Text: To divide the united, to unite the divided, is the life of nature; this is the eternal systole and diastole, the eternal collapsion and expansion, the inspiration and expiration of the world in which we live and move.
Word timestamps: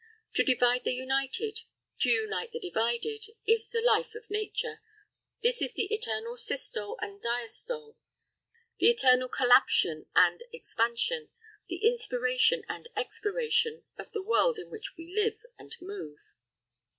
To 0.33 0.43
divide 0.43 0.83
the 0.83 0.93
united, 0.95 1.59
to 1.99 2.09
unite 2.09 2.51
the 2.51 2.59
divided, 2.59 3.23
is 3.45 3.69
the 3.69 3.83
life 3.83 4.15
of 4.15 4.31
nature; 4.31 4.81
this 5.43 5.61
is 5.61 5.75
the 5.75 5.93
eternal 5.93 6.37
systole 6.37 6.97
and 7.03 7.21
diastole, 7.21 7.97
the 8.79 8.89
eternal 8.89 9.29
collapsion 9.29 10.07
and 10.15 10.41
expansion, 10.51 11.29
the 11.69 11.85
inspiration 11.87 12.63
and 12.67 12.89
expiration 12.97 13.83
of 13.95 14.11
the 14.11 14.23
world 14.23 14.57
in 14.57 14.71
which 14.71 14.97
we 14.97 15.13
live 15.13 15.45
and 15.59 15.75
move. 15.79 16.33